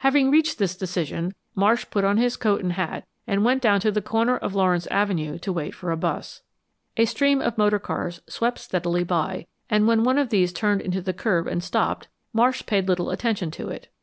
Having 0.00 0.30
reached 0.30 0.58
this 0.58 0.76
decision 0.76 1.34
Marsh 1.54 1.86
put 1.90 2.04
on 2.04 2.18
his 2.18 2.36
coat 2.36 2.62
and 2.62 2.74
hat 2.74 3.06
and 3.26 3.42
went 3.42 3.62
down 3.62 3.80
to 3.80 3.90
the 3.90 4.02
corner 4.02 4.36
of 4.36 4.54
Lawrence 4.54 4.86
Avenue 4.88 5.38
to 5.38 5.50
wait 5.50 5.74
for 5.74 5.90
a 5.90 5.96
bus. 5.96 6.42
A 6.98 7.06
stream 7.06 7.40
of 7.40 7.56
motor 7.56 7.78
cars 7.78 8.20
swept 8.26 8.58
steadily 8.58 9.02
by 9.02 9.46
and 9.70 9.88
when 9.88 10.04
one 10.04 10.18
of 10.18 10.28
these 10.28 10.52
turned 10.52 10.82
into 10.82 11.00
the 11.00 11.14
curb 11.14 11.46
and 11.46 11.64
stopped, 11.64 12.08
Marsh 12.34 12.66
paid 12.66 12.86
little 12.86 13.08
attention 13.08 13.50
to 13.52 13.70
it. 13.70 13.88